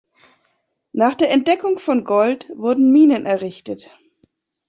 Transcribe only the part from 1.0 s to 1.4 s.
der